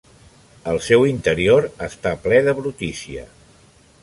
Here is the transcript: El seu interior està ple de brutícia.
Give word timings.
El 0.71 0.79
seu 0.85 1.05
interior 1.11 1.69
està 1.89 2.15
ple 2.25 2.41
de 2.49 2.57
brutícia. 2.63 3.29